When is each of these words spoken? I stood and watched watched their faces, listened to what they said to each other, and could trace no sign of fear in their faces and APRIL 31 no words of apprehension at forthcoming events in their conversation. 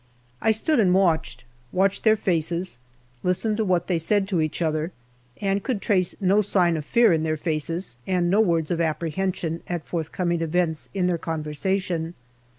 I 0.41 0.49
stood 0.51 0.79
and 0.79 0.95
watched 0.95 1.43
watched 1.71 2.03
their 2.05 2.15
faces, 2.15 2.79
listened 3.21 3.57
to 3.57 3.63
what 3.63 3.85
they 3.85 3.99
said 3.99 4.27
to 4.29 4.41
each 4.41 4.59
other, 4.59 4.91
and 5.39 5.61
could 5.61 5.79
trace 5.79 6.15
no 6.19 6.41
sign 6.41 6.75
of 6.75 6.85
fear 6.85 7.13
in 7.13 7.21
their 7.21 7.37
faces 7.37 7.97
and 8.07 8.25
APRIL 8.25 8.31
31 8.31 8.31
no 8.31 8.41
words 8.41 8.71
of 8.71 8.81
apprehension 8.81 9.61
at 9.67 9.85
forthcoming 9.85 10.41
events 10.41 10.89
in 10.95 11.05
their 11.05 11.19
conversation. 11.19 12.15